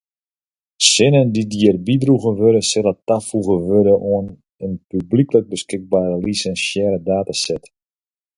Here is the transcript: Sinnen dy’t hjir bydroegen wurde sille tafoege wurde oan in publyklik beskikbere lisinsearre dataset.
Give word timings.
Sinnen 0.91 1.27
dy’t 1.35 1.51
hjir 1.57 1.77
bydroegen 1.85 2.37
wurde 2.39 2.61
sille 2.71 2.93
tafoege 3.07 3.55
wurde 3.67 3.93
oan 4.13 4.25
in 4.65 4.71
publyklik 4.89 5.45
beskikbere 5.51 6.13
lisinsearre 6.25 6.99
dataset. 7.07 7.63